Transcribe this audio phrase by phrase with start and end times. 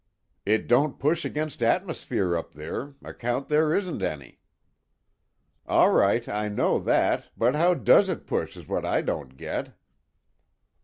[0.47, 4.39] "It don't push against atmosphere up there, account there isn't any."
[5.67, 9.75] "All right, I know that, but how does it push, 's what I don't get?"